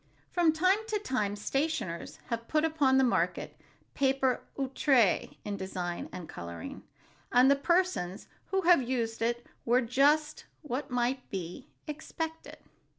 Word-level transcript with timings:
From 0.31 0.51
time 0.51 0.79
to 0.87 0.97
time, 0.97 1.35
stationers 1.35 2.17
have 2.31 2.47
put 2.47 2.65
upon 2.65 2.97
the 2.97 3.03
market 3.03 3.55
paper 3.93 4.41
outré 4.57 5.37
in 5.45 5.57
design 5.57 6.09
and 6.11 6.27
coloring, 6.27 6.81
and 7.31 7.51
the 7.51 7.55
persons 7.55 8.27
who 8.47 8.61
have 8.61 8.81
used 8.81 9.21
it 9.21 9.45
were 9.63 9.81
just 9.81 10.45
what 10.63 10.89
might 10.89 11.29
be 11.29 11.67
expected. 11.85 12.57